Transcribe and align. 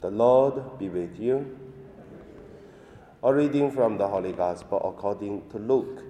The 0.00 0.10
Lord 0.10 0.78
be 0.78 0.88
with 0.88 1.20
you. 1.20 1.58
A 3.22 3.34
reading 3.34 3.70
from 3.70 3.98
the 3.98 4.08
Holy 4.08 4.32
Gospel 4.32 4.80
according 4.82 5.50
to 5.50 5.58
Luke. 5.58 6.02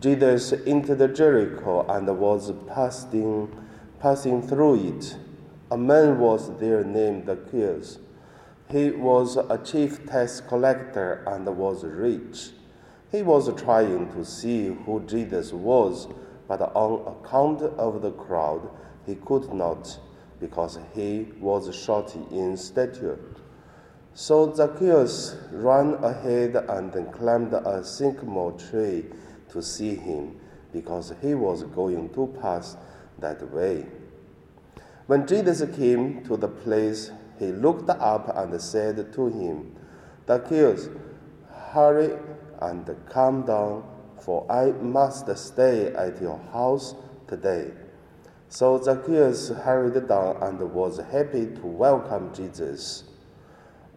Jesus 0.00 0.52
entered 0.66 1.14
Jericho 1.14 1.86
and 1.86 2.18
was 2.18 2.50
passing, 2.66 3.48
passing 4.00 4.42
through 4.42 4.88
it. 4.88 5.16
A 5.70 5.78
man 5.78 6.18
was 6.18 6.50
there 6.58 6.82
named 6.82 7.26
Zacchaeus. 7.26 8.00
He 8.68 8.90
was 8.90 9.36
a 9.36 9.60
chief 9.64 10.04
tax 10.04 10.40
collector 10.40 11.22
and 11.28 11.46
was 11.56 11.84
rich. 11.84 12.50
He 13.12 13.22
was 13.22 13.48
trying 13.62 14.10
to 14.14 14.24
see 14.24 14.66
who 14.84 15.04
Jesus 15.06 15.52
was, 15.52 16.08
but 16.48 16.60
on 16.74 17.06
account 17.06 17.62
of 17.62 18.02
the 18.02 18.10
crowd, 18.10 18.68
he 19.06 19.14
could 19.14 19.54
not 19.54 20.00
because 20.42 20.78
he 20.92 21.28
was 21.40 21.74
short 21.74 22.14
in 22.32 22.56
stature. 22.56 23.18
So 24.12 24.52
Zacchaeus 24.52 25.36
ran 25.52 25.94
ahead 26.04 26.56
and 26.56 26.92
climbed 27.14 27.54
a 27.54 27.82
sycamore 27.84 28.52
tree 28.52 29.06
to 29.50 29.62
see 29.62 29.94
him, 29.94 30.36
because 30.72 31.14
he 31.22 31.34
was 31.34 31.62
going 31.62 32.10
to 32.14 32.26
pass 32.42 32.76
that 33.20 33.50
way. 33.52 33.86
When 35.06 35.26
Jesus 35.26 35.62
came 35.76 36.24
to 36.24 36.36
the 36.36 36.48
place, 36.48 37.12
he 37.38 37.52
looked 37.52 37.88
up 37.88 38.36
and 38.36 38.60
said 38.60 39.12
to 39.14 39.26
him, 39.28 39.76
Zacchaeus, 40.26 40.88
hurry 41.70 42.18
and 42.60 42.90
come 43.08 43.46
down, 43.46 43.84
for 44.20 44.50
I 44.50 44.72
must 44.72 45.34
stay 45.36 45.86
at 45.94 46.20
your 46.20 46.38
house 46.52 46.94
today. 47.28 47.70
So 48.52 48.78
Zacchaeus 48.82 49.48
hurried 49.48 50.08
down 50.08 50.36
and 50.42 50.60
was 50.74 50.98
happy 50.98 51.46
to 51.46 51.66
welcome 51.66 52.34
Jesus. 52.34 53.04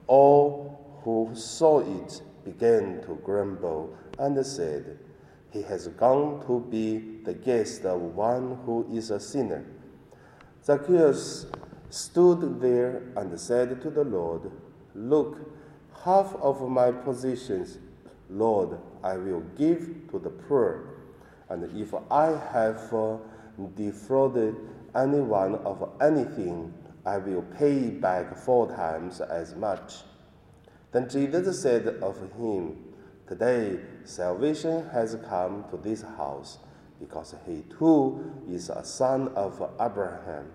All 0.07 1.01
who 1.03 1.31
saw 1.33 1.79
it 1.81 2.21
began 2.45 3.01
to 3.01 3.15
grumble 3.15 3.97
and 4.17 4.45
said, 4.45 4.97
He 5.51 5.61
has 5.63 5.89
gone 5.89 6.47
to 6.47 6.65
be 6.71 7.19
the 7.25 7.33
guest 7.33 7.83
of 7.83 7.99
one 7.99 8.59
who 8.65 8.87
is 8.93 9.11
a 9.11 9.19
sinner. 9.19 9.65
Zacchaeus 10.63 11.47
stood 11.89 12.61
there 12.61 13.11
and 13.17 13.37
said 13.37 13.81
to 13.81 13.89
the 13.89 14.05
Lord, 14.05 14.49
Look, 14.93 15.37
half 16.05 16.33
of 16.35 16.61
my 16.69 16.93
possessions, 16.93 17.77
Lord, 18.29 18.79
I 19.03 19.17
will 19.17 19.43
give 19.57 20.09
to 20.11 20.17
the 20.17 20.29
poor. 20.29 20.91
And 21.49 21.77
if 21.77 21.93
I 22.09 22.27
have 22.53 22.93
uh, 22.93 23.17
defrauded 23.75 24.55
anyone 24.95 25.55
of 25.55 25.89
anything, 26.01 26.73
I 27.05 27.17
will 27.17 27.43
pay 27.43 27.89
back 27.89 28.35
four 28.35 28.67
times 28.67 29.21
as 29.21 29.55
much. 29.55 29.97
Then 30.91 31.09
Jesus 31.09 31.61
said 31.61 31.87
of 32.01 32.17
him, 32.37 32.77
Today 33.27 33.79
salvation 34.03 34.89
has 34.89 35.17
come 35.27 35.65
to 35.71 35.77
this 35.77 36.01
house, 36.01 36.59
because 36.99 37.35
he 37.45 37.63
too 37.77 38.33
is 38.49 38.69
a 38.69 38.83
son 38.83 39.29
of 39.35 39.61
Abraham. 39.79 40.51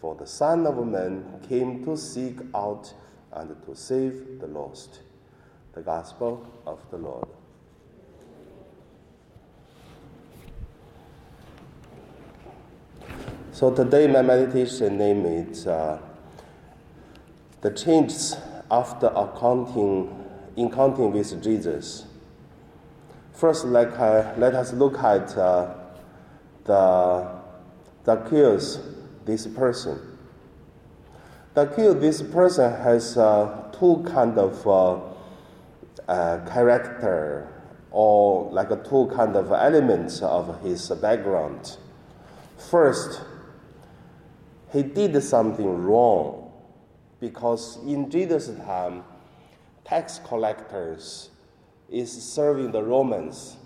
For 0.00 0.14
the 0.14 0.26
Son 0.26 0.66
of 0.66 0.86
Man 0.86 1.40
came 1.46 1.84
to 1.84 1.94
seek 1.94 2.38
out 2.54 2.92
and 3.32 3.54
to 3.66 3.76
save 3.76 4.40
the 4.40 4.46
lost. 4.46 5.00
The 5.74 5.82
Gospel 5.82 6.46
of 6.66 6.80
the 6.90 6.96
Lord. 6.96 7.28
So 13.60 13.70
today 13.70 14.06
my 14.06 14.22
meditation 14.22 14.96
name 14.96 15.26
is 15.26 15.66
uh, 15.66 16.00
the 17.60 17.70
changes 17.70 18.34
after 18.70 19.08
accounting, 19.08 20.08
encountering 20.56 21.12
with 21.12 21.42
Jesus. 21.42 22.06
First, 23.34 23.66
like, 23.66 23.92
uh, 23.98 24.32
let 24.38 24.54
us 24.54 24.72
look 24.72 24.96
at 25.00 25.36
uh, 25.36 25.74
the 26.64 27.30
Zacchaeus, 28.06 28.78
this 29.26 29.46
person. 29.46 30.16
the 31.52 31.66
Zacchaeus, 31.66 32.00
this 32.00 32.22
person 32.22 32.72
has 32.72 33.18
uh, 33.18 33.70
two 33.78 34.02
kind 34.10 34.38
of 34.38 34.66
uh, 34.66 35.00
uh, 36.08 36.50
character 36.50 37.46
or 37.90 38.50
like 38.52 38.70
two 38.88 39.12
kind 39.14 39.36
of 39.36 39.52
elements 39.52 40.22
of 40.22 40.62
his 40.62 40.88
background. 41.02 41.76
First, 42.56 43.20
he 44.72 44.82
did 44.82 45.20
something 45.22 45.82
wrong 45.84 46.52
because 47.20 47.78
in 47.84 48.10
Jesus' 48.10 48.50
time, 48.64 49.04
tax 49.84 50.20
collectors 50.24 51.30
is 51.90 52.10
serving 52.10 52.72
the 52.72 52.82
Romans, 52.82 53.56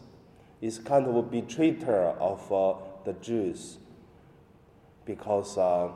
is 0.60 0.78
kind 0.78 1.06
of 1.06 1.14
a 1.16 1.22
betrayer 1.22 2.16
of 2.18 2.52
uh, 2.52 2.74
the 3.04 3.12
Jews 3.14 3.78
because 5.04 5.58
uh, 5.58 5.88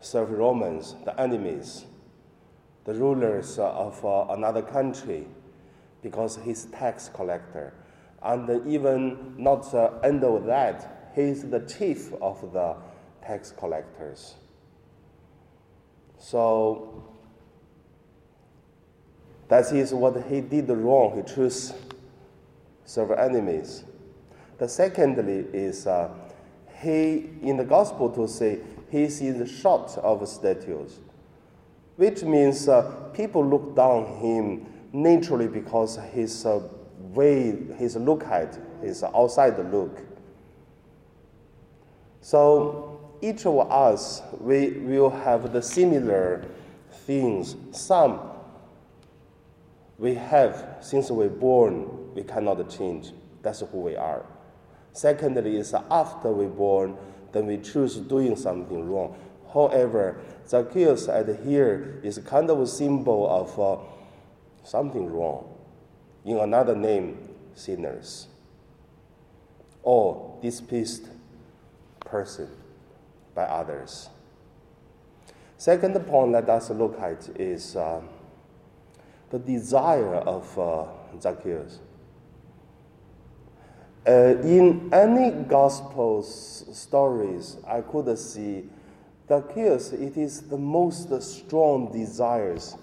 serve 0.00 0.30
Romans, 0.30 0.96
the 1.04 1.18
enemies, 1.20 1.84
the 2.84 2.94
rulers 2.94 3.58
of 3.58 4.02
uh, 4.04 4.26
another 4.30 4.62
country, 4.62 5.26
because 6.02 6.38
he's 6.42 6.64
tax 6.66 7.10
collector. 7.12 7.74
And 8.22 8.66
even 8.66 9.34
not 9.36 9.70
the 9.70 9.92
end 10.02 10.24
of 10.24 10.44
that, 10.46 11.12
he's 11.14 11.48
the 11.48 11.60
chief 11.60 12.12
of 12.22 12.52
the 12.52 12.76
tax 13.30 13.52
collectors. 13.56 14.34
So 16.18 17.04
that 19.48 19.72
is 19.72 19.94
what 19.94 20.24
he 20.28 20.40
did 20.40 20.68
wrong. 20.68 21.16
He 21.16 21.34
chose 21.34 21.72
serve 22.84 23.12
enemies. 23.12 23.84
The 24.58 24.68
secondly 24.68 25.46
is 25.52 25.86
uh, 25.86 26.10
he 26.82 27.30
in 27.42 27.56
the 27.56 27.64
gospel 27.64 28.10
to 28.10 28.26
say 28.26 28.58
he 28.90 29.02
is 29.04 29.20
in 29.20 29.38
the 29.38 29.46
short 29.46 29.96
of 29.98 30.28
statues, 30.28 30.98
which 31.96 32.24
means 32.24 32.68
uh, 32.68 32.82
people 33.14 33.46
look 33.46 33.76
down 33.76 34.06
him 34.18 34.66
naturally 34.92 35.46
because 35.46 36.00
his 36.12 36.44
uh, 36.44 36.60
way, 36.98 37.56
his 37.78 37.94
look 37.94 38.24
at 38.24 38.58
his 38.82 39.04
outside 39.04 39.56
look. 39.70 40.00
So 42.20 42.89
each 43.22 43.46
of 43.46 43.70
us, 43.70 44.22
we 44.38 44.70
will 44.70 45.10
have 45.10 45.52
the 45.52 45.62
similar 45.62 46.44
things. 47.06 47.56
Some 47.72 48.20
we 49.98 50.14
have 50.14 50.78
since 50.80 51.10
we're 51.10 51.28
born, 51.28 52.14
we 52.14 52.22
cannot 52.22 52.68
change. 52.70 53.12
That's 53.42 53.60
who 53.60 53.78
we 53.80 53.96
are. 53.96 54.24
Secondly, 54.92 55.56
is 55.56 55.74
after 55.90 56.32
we're 56.32 56.48
born, 56.48 56.96
then 57.32 57.46
we 57.46 57.58
choose 57.58 57.96
doing 57.96 58.36
something 58.36 58.88
wrong. 58.88 59.16
However, 59.52 60.20
Zacchaeus 60.48 61.08
at 61.08 61.28
here 61.44 62.00
is 62.02 62.18
kind 62.18 62.50
of 62.50 62.60
a 62.60 62.66
symbol 62.66 63.28
of 63.28 63.60
uh, 63.60 63.82
something 64.64 65.10
wrong. 65.10 65.54
In 66.24 66.38
another 66.38 66.74
name, 66.74 67.28
sinners 67.54 68.26
or 69.82 70.38
displeased 70.42 71.08
person 72.00 72.48
by 73.40 73.46
others. 73.46 74.10
Second 75.56 75.94
point 76.06 76.32
let 76.32 76.48
us 76.50 76.68
look 76.70 77.00
at 77.00 77.28
is 77.40 77.74
uh, 77.74 78.00
the 79.30 79.38
desire 79.38 80.16
of 80.16 80.58
uh, 80.58 80.84
Zacchaeus. 81.18 81.78
Uh, 84.06 84.36
in 84.42 84.90
any 84.92 85.30
gospel 85.44 86.22
stories, 86.22 87.56
I 87.66 87.80
could 87.80 88.18
see 88.18 88.64
Zacchaeus, 89.28 89.92
it 89.92 90.16
is 90.16 90.42
the 90.42 90.58
most 90.58 91.08
strong 91.22 91.92
desires 91.92 92.76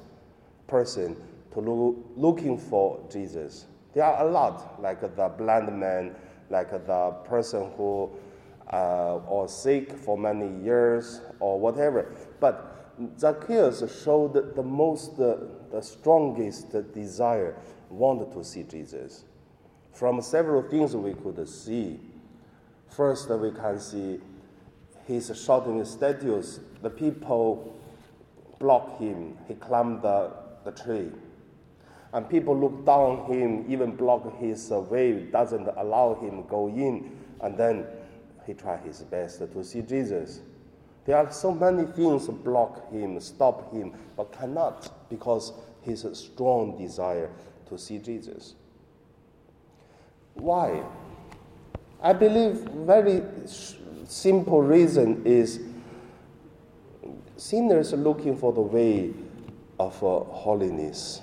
person 0.68 1.16
to 1.54 1.60
look, 1.60 1.96
looking 2.16 2.58
for 2.58 3.00
Jesus. 3.12 3.66
There 3.94 4.04
are 4.04 4.28
a 4.28 4.32
lot, 4.32 4.82
like 4.82 5.02
the 5.02 5.30
blind 5.30 5.80
man, 5.80 6.16
like 6.50 6.72
the 6.72 7.12
person 7.26 7.72
who 7.76 8.12
uh, 8.72 9.18
or 9.28 9.48
sick 9.48 9.94
for 9.98 10.18
many 10.18 10.64
years 10.64 11.22
or 11.40 11.60
whatever. 11.60 12.12
But 12.40 12.96
Zacchaeus 13.18 13.84
showed 14.04 14.56
the 14.56 14.64
most, 14.64 15.20
uh, 15.20 15.38
the 15.72 15.82
strongest 15.82 16.72
desire, 16.94 17.56
wanted 17.90 18.34
to 18.34 18.44
see 18.44 18.64
Jesus. 18.64 19.24
From 19.94 20.22
several 20.22 20.62
things 20.64 20.96
we 20.96 21.14
could 21.14 21.48
see. 21.48 22.00
First, 22.90 23.30
we 23.30 23.52
can 23.52 23.80
see 23.80 24.20
his 25.06 25.32
shouting 25.44 25.84
statues. 25.86 26.60
The 26.82 26.90
people 26.90 27.76
block 28.60 29.00
him. 29.00 29.38
He 29.48 29.56
climbed 29.56 30.02
the, 30.02 30.32
the 30.66 30.72
tree. 30.72 31.12
And 32.14 32.30
people 32.30 32.58
look 32.58 32.86
down 32.86 33.26
him, 33.26 33.66
even 33.70 33.96
block 33.96 34.40
his 34.40 34.70
way, 34.70 35.24
doesn't 35.26 35.68
allow 35.78 36.16
him 36.16 36.46
go 36.48 36.68
in. 36.68 37.12
And 37.42 37.58
then 37.58 37.86
he 38.48 38.54
tried 38.54 38.80
his 38.80 39.02
best 39.02 39.40
to 39.40 39.64
see 39.64 39.82
Jesus. 39.82 40.40
There 41.06 41.18
are 41.18 41.32
so 41.32 41.54
many 41.54 41.86
things 41.86 42.28
block 42.28 42.90
him, 42.92 43.20
stop 43.20 43.72
him, 43.74 43.94
but 44.16 44.32
cannot 44.32 45.10
because 45.10 45.52
his 45.82 46.08
strong 46.14 46.78
desire 46.78 47.30
to 47.68 47.78
see 47.78 48.00
Jesus. 48.00 48.56
Why? 50.36 50.82
I 52.02 52.14
believe 52.14 52.56
very 52.86 53.22
simple 54.06 54.62
reason 54.62 55.26
is 55.26 55.60
sinners 57.36 57.92
looking 57.94 58.38
for 58.38 58.54
the 58.54 58.62
way 58.62 59.14
of 59.80 60.02
uh, 60.04 60.24
holiness. 60.24 61.22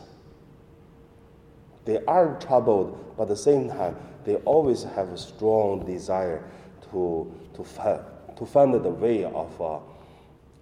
They 1.87 2.05
are 2.05 2.39
troubled, 2.39 3.15
but 3.17 3.25
at 3.25 3.29
the 3.29 3.37
same 3.37 3.69
time, 3.69 3.97
they 4.25 4.37
always 4.37 4.83
have 4.83 5.11
a 5.11 5.19
strong 5.19 5.85
desire 5.87 6.43
to, 6.95 7.31
to, 7.55 7.65
find, 7.65 8.01
to 8.37 8.47
find 8.47 8.73
the 8.73 8.89
way 8.89 9.25
of 9.25 9.61
uh, 9.61 9.81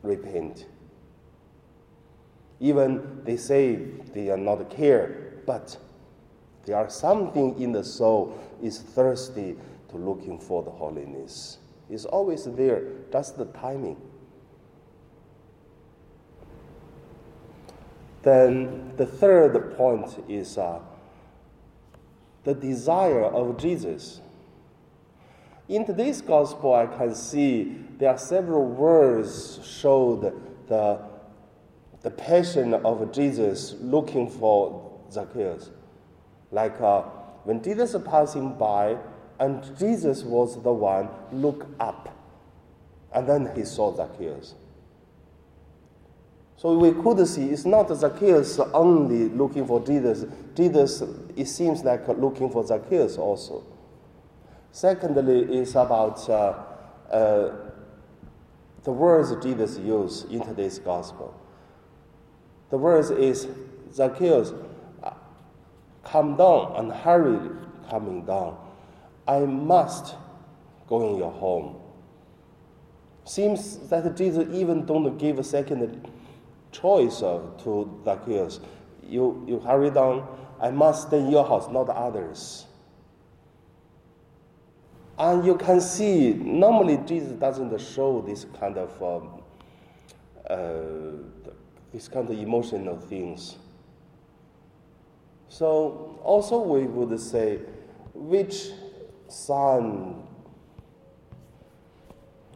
repent. 0.03 0.67
Even 2.59 3.21
they 3.25 3.37
say 3.37 3.77
they 4.15 4.31
are 4.31 4.39
not 4.39 4.71
care, 4.71 5.35
but 5.47 5.77
there 6.65 6.77
are 6.77 6.89
something 6.89 7.61
in 7.61 7.73
the 7.73 7.85
soul 7.85 8.41
is 8.63 8.79
thirsty 8.79 9.57
to 9.91 9.97
looking 9.97 10.39
for 10.39 10.63
the 10.63 10.71
holiness. 10.71 11.59
It's 11.91 12.07
always 12.07 12.45
there, 12.45 12.85
just 13.13 13.37
the 13.37 13.45
timing. 13.47 14.01
Then 18.23 18.93
the 18.97 19.05
third 19.05 19.77
point 19.77 20.25
is 20.29 20.57
uh, 20.57 20.79
the 22.45 22.55
desire 22.55 23.25
of 23.25 23.59
Jesus. 23.59 24.21
In 25.69 25.87
today's 25.87 26.21
gospel, 26.21 26.75
I 26.75 26.87
can 26.87 27.15
see 27.15 27.77
there 27.99 28.11
are 28.11 28.19
several 28.19 28.65
words 28.65 29.61
showed 29.65 30.35
the, 30.67 30.99
the 32.03 32.11
passion 32.11 32.75
of 32.75 33.13
Jesus 33.13 33.77
looking 33.81 34.29
for 34.29 34.91
Zacchaeus. 35.11 35.71
Like 36.51 36.81
uh, 36.81 37.03
when 37.45 37.63
Jesus 37.63 37.95
passing 38.05 38.55
by, 38.59 38.97
and 39.39 39.63
Jesus 39.79 40.23
was 40.23 40.61
the 40.63 40.73
one 40.73 41.09
look 41.31 41.67
up, 41.79 42.09
and 43.13 43.29
then 43.29 43.51
he 43.55 43.65
saw 43.65 43.95
Zacchaeus. 43.95 44.55
So 46.57 46.77
we 46.77 46.93
could 46.93 47.27
see 47.27 47.51
it's 47.51 47.65
not 47.65 47.89
Zacchaeus 47.97 48.59
only 48.73 49.29
looking 49.29 49.67
for 49.67 49.81
Jesus. 49.81 50.27
Jesus, 50.55 51.03
it 51.37 51.47
seems 51.47 51.83
like 51.83 52.07
looking 52.09 52.51
for 52.51 52.67
Zacchaeus 52.67 53.17
also. 53.17 53.65
Secondly, 54.73 55.59
is 55.59 55.77
about 55.77 56.29
uh, 56.31 56.55
uh, 57.11 57.55
the 58.85 58.91
words 58.91 59.33
Jesus 59.45 59.79
used 59.79 60.33
in 60.33 60.41
today's 60.43 60.79
gospel. 60.79 61.39
The 62.71 62.79
words 62.79 63.11
is 63.11 63.49
Zacchaeus, 63.93 64.55
uh, 65.03 65.11
come 66.03 66.37
down 66.37 66.73
and 66.77 66.91
hurry 66.91 67.51
coming 67.91 68.25
down. 68.25 68.57
I 69.29 69.41
must 69.41 70.15
go 70.89 71.11
in 71.11 71.19
your 71.19 71.33
home. 71.33 71.77
Seems 73.25 73.77
that 73.91 74.17
Jesus 74.17 74.49
even 74.53 74.87
don't 74.87 75.19
give 75.19 75.39
a 75.39 75.45
second 75.45 76.11
choice 76.73 77.21
of, 77.21 77.63
to 77.65 78.01
Zacchaeus. 78.07 78.59
You, 79.07 79.45
you 79.47 79.61
hurry 79.61 79.91
down. 79.91 80.27
I 80.59 80.71
must 80.71 81.09
stay 81.09 81.19
in 81.19 81.31
your 81.31 81.47
house, 81.47 81.71
not 81.71 81.91
others. 81.91 82.65
And 85.23 85.47
you 85.47 85.55
can 85.55 85.81
see, 85.81 86.33
normally 86.33 86.97
Jesus 87.07 87.31
doesn't 87.39 87.81
show 87.81 88.23
this 88.23 88.45
kind 88.59 88.77
of 88.77 89.01
um, 89.01 89.41
uh, 90.51 91.13
this 91.93 92.09
kind 92.09 92.29
of 92.29 92.37
emotional 92.37 92.99
things. 92.99 93.57
So 95.49 96.19
also 96.25 96.61
we 96.61 96.87
would 96.87 97.21
say, 97.21 97.61
which 98.15 98.71
son 99.29 100.27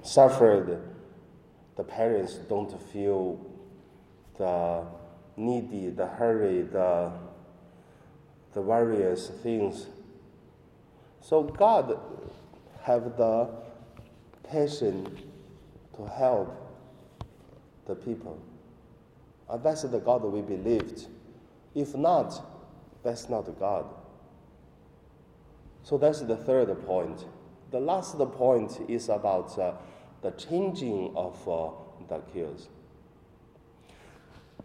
suffered, 0.02 0.82
the 1.76 1.84
parents 1.84 2.34
don't 2.48 2.82
feel 2.90 3.46
the 4.38 4.84
needy, 5.36 5.90
the 5.90 6.08
hurry, 6.08 6.62
the, 6.62 7.12
the 8.54 8.60
various 8.60 9.28
things. 9.28 9.86
So 11.20 11.44
God 11.44 11.96
have 12.86 13.16
the 13.16 13.48
passion 14.44 15.04
to 15.96 16.06
help 16.06 16.56
the 17.88 17.96
people. 17.96 18.38
And 19.50 19.60
that's 19.60 19.82
the 19.82 19.98
God 19.98 20.22
we 20.22 20.40
believed. 20.40 21.08
If 21.74 21.96
not, 21.96 22.40
that's 23.02 23.28
not 23.28 23.58
God. 23.58 23.86
So 25.82 25.98
that's 25.98 26.20
the 26.20 26.36
third 26.36 26.68
point. 26.86 27.26
The 27.72 27.80
last 27.80 28.16
point 28.18 28.78
is 28.88 29.08
about 29.08 29.58
uh, 29.58 29.72
the 30.22 30.30
changing 30.30 31.12
of 31.16 31.36
uh, 31.48 31.70
the 32.08 32.20
kills. 32.32 32.68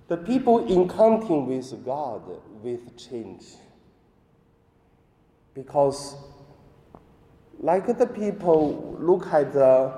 The 0.09 0.17
people 0.17 0.71
encountering 0.71 1.47
with 1.47 1.83
God 1.83 2.21
with 2.61 2.95
change. 2.97 3.45
Because, 5.55 6.15
like 7.61 7.85
the 7.97 8.07
people 8.07 8.97
look 8.99 9.27
at 9.27 9.53
the, 9.53 9.93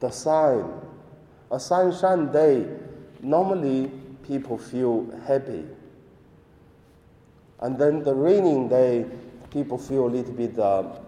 the 0.00 0.10
sign, 0.10 0.64
a 1.50 1.60
sunshine 1.60 2.32
day, 2.32 2.66
normally 3.20 3.92
people 4.26 4.56
feel 4.56 5.06
happy. 5.26 5.64
And 7.60 7.78
then 7.78 8.02
the 8.02 8.14
raining 8.14 8.68
day, 8.68 9.06
people 9.50 9.76
feel 9.76 10.06
a 10.06 10.08
little 10.08 10.32
bit 10.32 10.58
uh, 10.58 10.98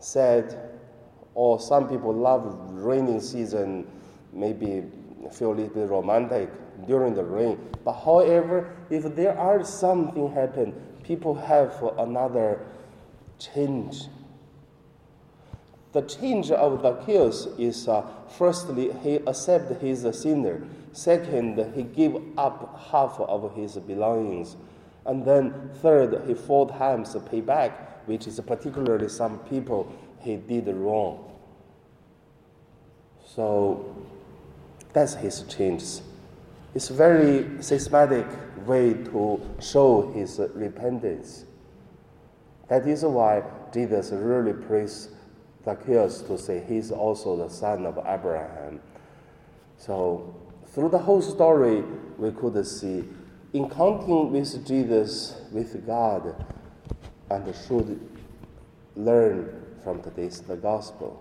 sad, 0.00 0.56
or 1.34 1.60
some 1.60 1.88
people 1.88 2.12
love 2.12 2.72
raining 2.72 3.20
season, 3.20 3.86
maybe 4.32 4.82
feel 5.32 5.52
a 5.52 5.54
little 5.54 5.74
bit 5.74 5.88
romantic 5.88 6.50
during 6.86 7.14
the 7.14 7.22
rain. 7.22 7.58
But 7.84 7.92
however, 7.92 8.76
if 8.90 9.14
there 9.14 9.38
are 9.38 9.64
something 9.64 10.32
happen, 10.32 10.74
people 11.04 11.34
have 11.34 11.72
another 11.98 12.60
change. 13.40 14.04
The 15.92 16.02
change 16.02 16.52
of 16.52 16.82
Zacchaeus 16.82 17.46
is 17.58 17.88
uh, 17.88 18.06
firstly, 18.28 18.92
he 19.02 19.16
accept 19.16 19.80
his 19.80 20.06
sinner. 20.20 20.62
Second, 20.92 21.72
he 21.74 21.82
give 21.82 22.22
up 22.38 22.80
half 22.92 23.18
of 23.18 23.54
his 23.56 23.76
belongings. 23.76 24.56
And 25.06 25.24
then 25.24 25.70
third, 25.82 26.22
he 26.28 26.34
four 26.34 26.68
times 26.68 27.16
pay 27.30 27.40
back, 27.40 28.06
which 28.06 28.26
is 28.28 28.38
particularly 28.40 29.08
some 29.08 29.38
people 29.40 29.92
he 30.20 30.36
did 30.36 30.68
wrong. 30.68 31.32
So 33.26 33.96
that's 34.92 35.14
his 35.14 35.42
change. 35.42 35.82
It's 36.74 36.90
a 36.90 36.94
very 36.94 37.62
systematic 37.62 38.26
way 38.66 38.94
to 38.94 39.40
show 39.60 40.12
his 40.12 40.40
repentance. 40.54 41.46
That 42.70 42.86
is 42.86 43.04
why 43.04 43.42
Jesus 43.74 44.12
really 44.12 44.52
praised 44.52 45.10
Zacchaeus 45.64 46.22
to 46.22 46.38
say 46.38 46.64
he's 46.66 46.92
also 46.92 47.36
the 47.36 47.48
son 47.48 47.84
of 47.84 47.98
Abraham. 48.06 48.80
So 49.76 50.36
through 50.68 50.90
the 50.90 50.98
whole 50.98 51.20
story, 51.20 51.82
we 52.16 52.30
could 52.30 52.64
see 52.64 53.04
encountering 53.52 54.30
with 54.30 54.64
Jesus, 54.64 55.40
with 55.50 55.84
God, 55.84 56.46
and 57.28 57.54
should 57.66 58.00
learn 58.94 59.64
from 59.82 60.00
today's 60.00 60.40
the 60.40 60.54
gospel. 60.54 61.20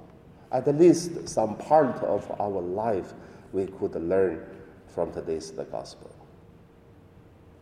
At 0.52 0.68
least 0.78 1.28
some 1.28 1.58
part 1.58 1.96
of 2.04 2.30
our 2.40 2.62
life 2.62 3.14
we 3.54 3.66
could 3.66 3.96
learn 3.96 4.46
from 4.88 5.12
today's 5.14 5.50
the 5.50 5.64
gospel. 5.64 6.12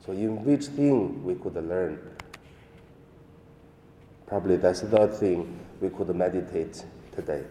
So 0.06 0.12
in 0.12 0.44
which 0.44 0.65
thing 0.65 1.24
we 1.24 1.36
could 1.36 1.56
learn? 1.56 2.00
Probably 4.27 4.57
that's 4.57 4.81
the 4.81 5.07
thing 5.07 5.57
we 5.79 5.89
could 5.89 6.13
meditate 6.13 6.84
today. 7.15 7.43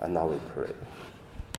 And 0.00 0.14
now 0.14 0.26
we 0.26 0.38
pray. 0.52 0.72